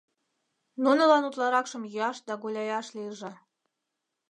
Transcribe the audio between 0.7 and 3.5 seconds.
Нунылан утларакшым йӱаш да гуляяш лийже.